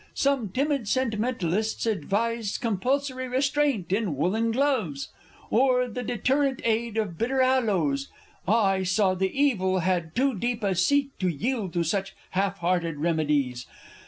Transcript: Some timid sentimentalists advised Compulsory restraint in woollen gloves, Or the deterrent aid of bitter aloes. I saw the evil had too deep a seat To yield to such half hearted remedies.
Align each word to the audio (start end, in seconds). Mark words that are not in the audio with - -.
Some 0.15 0.49
timid 0.49 0.87
sentimentalists 0.87 1.85
advised 1.85 2.59
Compulsory 2.59 3.27
restraint 3.27 3.91
in 3.93 4.15
woollen 4.15 4.49
gloves, 4.49 5.09
Or 5.51 5.87
the 5.87 6.01
deterrent 6.01 6.59
aid 6.65 6.97
of 6.97 7.19
bitter 7.19 7.39
aloes. 7.39 8.07
I 8.47 8.81
saw 8.81 9.13
the 9.13 9.29
evil 9.31 9.77
had 9.81 10.15
too 10.15 10.33
deep 10.33 10.63
a 10.63 10.73
seat 10.73 11.11
To 11.19 11.27
yield 11.27 11.73
to 11.73 11.83
such 11.83 12.15
half 12.31 12.57
hearted 12.57 12.97
remedies. 12.97 13.67